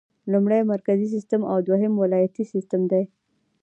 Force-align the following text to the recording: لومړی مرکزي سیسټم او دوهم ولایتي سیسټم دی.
لومړی 0.31 0.61
مرکزي 0.73 1.07
سیسټم 1.13 1.41
او 1.51 1.57
دوهم 1.67 1.93
ولایتي 2.03 2.43
سیسټم 2.53 2.81
دی. 2.91 3.03